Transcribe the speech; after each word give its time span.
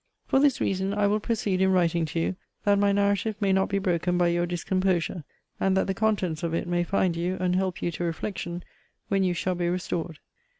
For 0.25 0.39
this 0.39 0.59
reason 0.59 0.95
I 0.95 1.05
will 1.05 1.19
proceed 1.19 1.61
in 1.61 1.71
writing 1.71 2.05
to 2.05 2.19
you, 2.19 2.35
that 2.63 2.79
my 2.79 2.91
narrative 2.91 3.35
may 3.39 3.53
not 3.53 3.69
be 3.69 3.77
broken 3.77 4.17
by 4.17 4.29
your 4.29 4.47
discomposure; 4.47 5.23
and 5.59 5.77
that 5.77 5.85
the 5.85 5.93
contents 5.93 6.41
of 6.41 6.55
it 6.55 6.67
may 6.67 6.83
find 6.83 7.15
you, 7.15 7.37
and 7.39 7.55
help 7.55 7.83
you 7.83 7.91
to 7.91 8.03
reflection, 8.03 8.63
when 9.09 9.23
you 9.23 9.35
shall 9.35 9.53
be 9.53 9.67
restored. 9.69 10.17